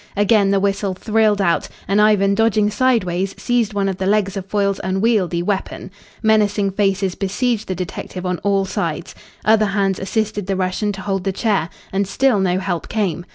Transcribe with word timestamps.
Again 0.17 0.49
the 0.49 0.59
whistle 0.59 0.95
thrilled 0.95 1.39
out, 1.43 1.69
and 1.87 2.01
Ivan 2.01 2.33
dodging 2.33 2.71
sideways 2.71 3.35
seized 3.39 3.75
one 3.75 3.87
of 3.87 3.97
the 3.97 4.07
legs 4.07 4.35
of 4.35 4.47
Foyle's 4.47 4.81
unwieldy 4.83 5.43
weapon. 5.43 5.91
Menacing 6.23 6.71
faces 6.71 7.13
besieged 7.13 7.67
the 7.67 7.75
detective 7.75 8.25
on 8.25 8.39
all 8.39 8.65
sides. 8.65 9.13
Other 9.45 9.67
hands 9.67 9.99
assisted 9.99 10.47
the 10.47 10.55
Russian 10.55 10.91
to 10.93 11.01
hold 11.01 11.23
the 11.23 11.31
chair. 11.31 11.69
And 11.93 12.07
still 12.07 12.39
no 12.39 12.57
help 12.57 12.87
came. 12.89 13.27